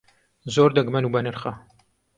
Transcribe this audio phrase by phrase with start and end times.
[0.53, 1.51] زۆر دەگمەن و بەنرخە.